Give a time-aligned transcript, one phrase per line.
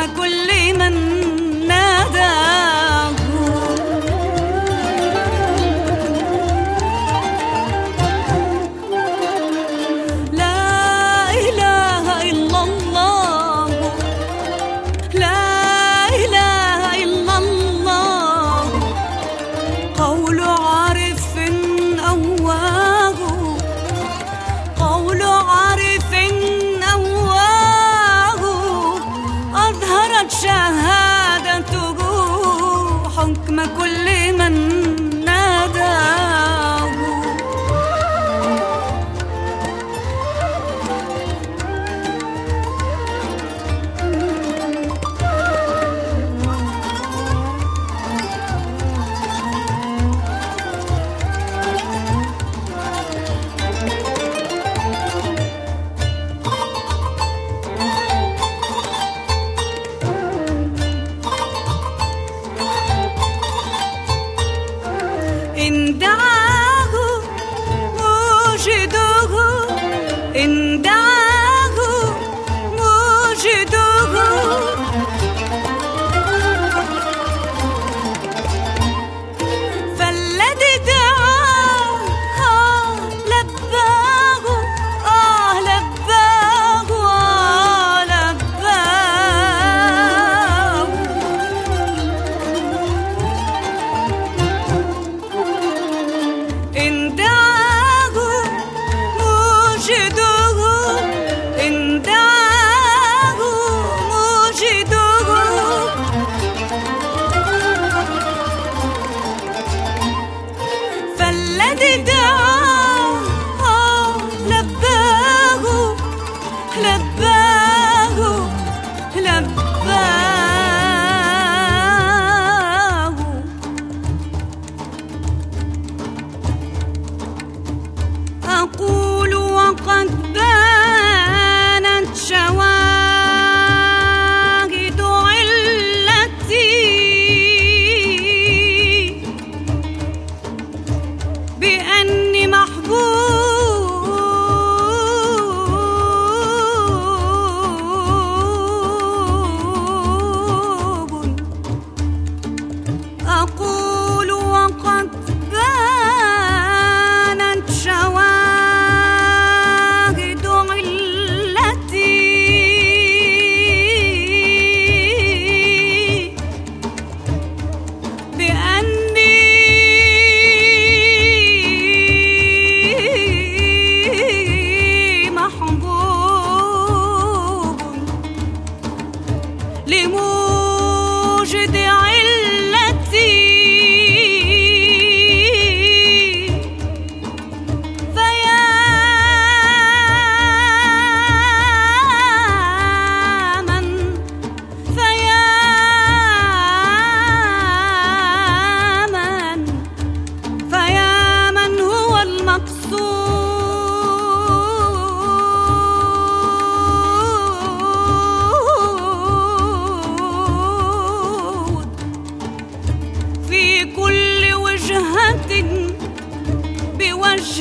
[0.00, 1.39] حكم كل من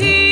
[0.00, 0.23] she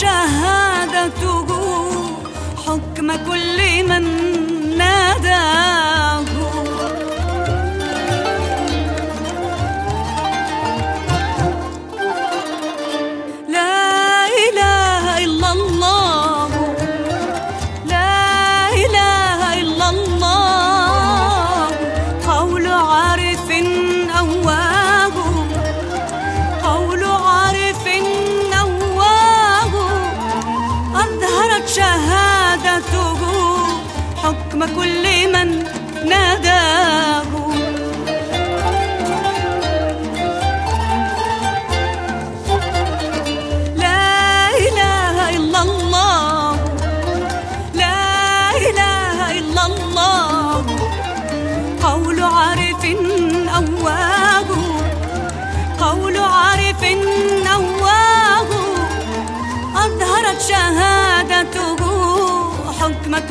[0.00, 1.46] شهادته
[2.66, 3.58] حكم كل
[3.88, 4.29] من
[34.30, 35.48] حكم كل من
[36.08, 36.49] ناداه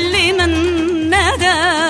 [0.00, 0.52] كل من
[1.10, 1.89] ناداه